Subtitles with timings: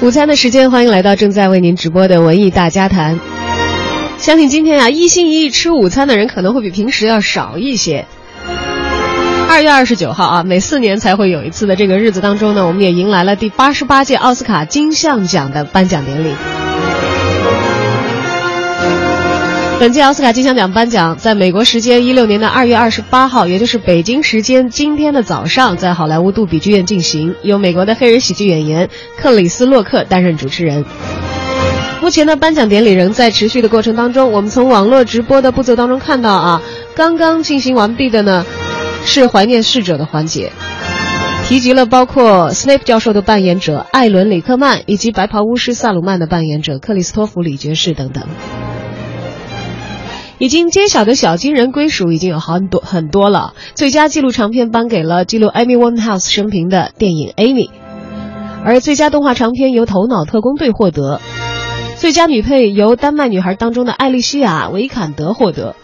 [0.00, 3.18] 午餐的时间，欢迎来到正在为您直播的文艺大家谈。
[4.16, 8.06] 相信今天啊，一心一意吃午餐的人可能会比平时要少一些。
[9.48, 16.32] 二月二十九号啊，每四年才会有一次的这个日子当中呢，我们也迎来了第八十八届奥斯卡金像奖的颁奖典礼。
[19.80, 30.84] 本届奥斯卡金像奖颁奖在美国时间一六年的二月二十八号，也就是北京时间今天的早上，在好莱坞杜比剧院进行，由美国的黑人喜剧演员克里斯洛克担任主持人。
[32.02, 36.62] 目前的颁奖典礼仍在持续的过程当中，我们从网络直播的步骤当中看到啊，
[36.96, 38.44] 刚刚进行完毕的呢
[39.04, 40.50] 是怀念逝者的环节，
[41.46, 48.24] 提及了包括 Snape 教授的扮演者艾伦里克曼以及白袍巫师萨鲁曼的扮演者克里斯托弗里爵士等等。
[50.38, 53.54] 已经揭晓的小金人归属已经有很多很多了。
[53.74, 57.68] 最佳纪录长片颁给了记录 Amy Winehouse 生平的电影《Amy》，
[58.64, 61.20] 而最佳动画长片由《头脑特工队》获得。
[61.96, 65.74] 最佳女配由《丹麦女孩》当中的艾丽西亚·维坎德获得。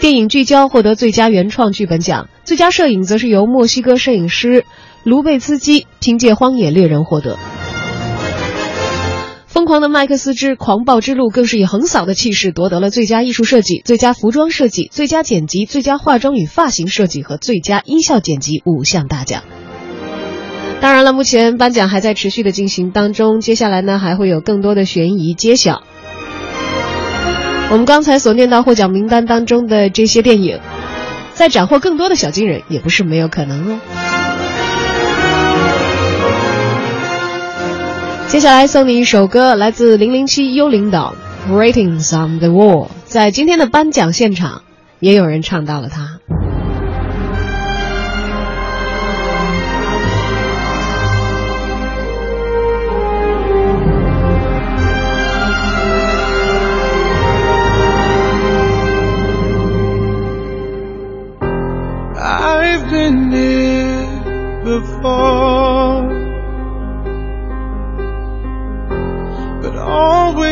[0.00, 2.28] 电影《聚焦》获得最佳原创剧本奖。
[2.44, 4.64] 最佳摄影则是由墨西哥摄影师
[5.04, 7.38] 卢贝兹基凭借《荒野猎人》获得。
[9.70, 19.44] 狂的麦克斯之狂暴之路更是以横扫的气势夺得了最佳艺术设计、最佳服装设计、最佳剪辑、最佳化妆与发型设计和最佳音效剪辑五项大奖。
[20.80, 25.82] 当然了，目前颁奖还在持续的进行当中，接下来呢还会有更多的悬疑揭晓。
[27.70, 30.58] 我们刚才所念到获奖名单当中的这些电影，
[31.34, 33.80] 在斩获更多的小金人也不是没有可能哦。
[38.30, 41.16] 接下来送你一首歌，来自零零七幽灵岛
[41.52, 42.86] 《Ratings on the Wall》。
[43.04, 44.62] 在今天的颁奖现场，
[45.00, 46.20] 也有人唱到了它。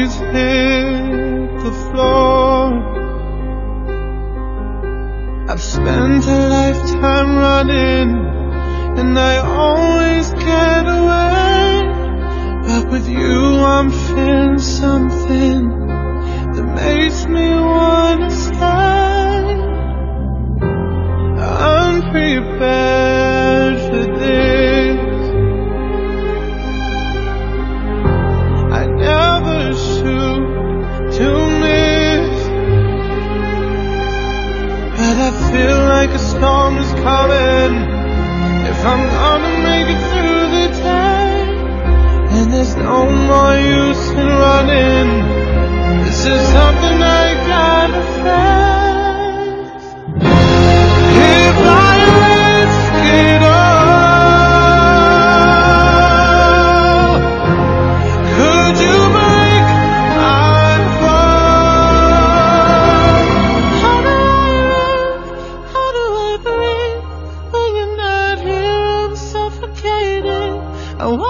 [0.00, 2.72] Always hit the floor.
[5.48, 8.10] I've spent a lifetime running,
[8.98, 11.82] and I always get away.
[12.66, 15.68] But with you, I'm feeling something
[16.54, 18.99] that makes me wanna stay.
[36.00, 37.72] Like a storm is coming.
[38.72, 41.34] If I'm gonna make it through the day,
[42.36, 45.08] and there's no more use in running.
[46.04, 48.89] This is something I gotta face.
[71.02, 71.29] Oh,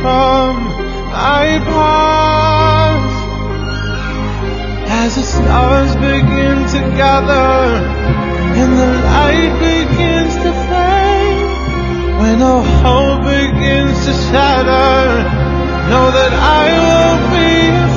[0.00, 0.52] from
[1.10, 3.18] my past
[5.00, 7.58] as the stars begin to gather
[8.60, 14.98] and the light begins to fade when all hope begins to shatter
[15.90, 17.87] know that I won't be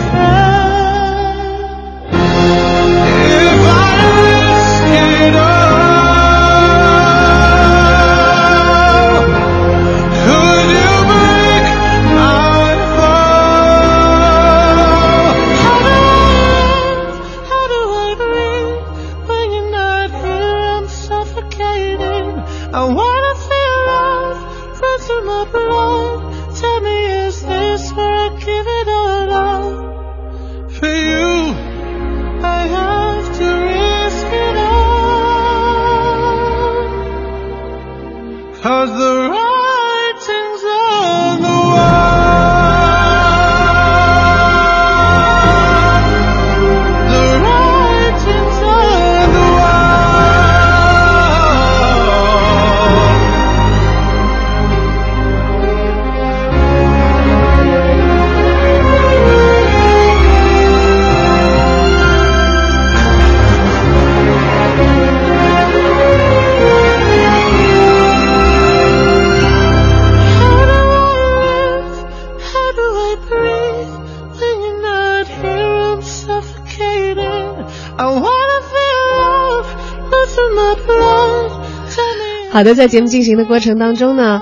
[82.52, 84.42] 好的，在节目进行的过程当中呢，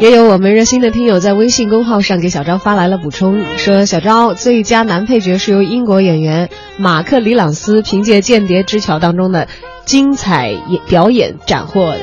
[0.00, 6.48] 也有我们热心的听友在微信公号上给小昭发来了补充，说小昭最佳男配角是由英国演员
[6.78, 9.48] 马克·里朗斯凭借《间谍之桥》当中的
[9.84, 12.00] 精彩演表演斩获的，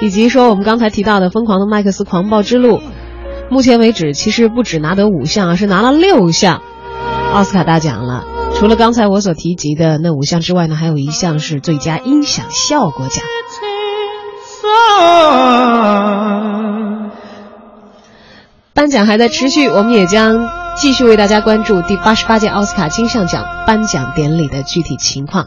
[0.00, 2.78] 以及说我们刚才提到的《疯狂的麦克斯狂暴之路》，
[3.50, 6.62] 目前为止其实不止拿得五项，而是拿了六项
[7.32, 8.24] 奥斯卡大奖了。
[8.64, 13.22] 除了刚才我所提及的那五项之外呢，还有一项是最佳音响效果奖。
[18.72, 20.48] 颁奖还在持续，我们也将
[20.80, 25.42] 继续为大家关注第八十八届奥斯卡金像奖颁奖典礼的具体情况。